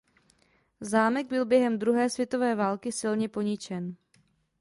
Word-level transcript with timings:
Zámek 0.81 1.27
byl 1.27 1.45
během 1.45 1.79
druhé 1.79 2.09
světové 2.09 2.55
války 2.55 2.91
silně 2.91 3.29
poničen. 3.29 3.95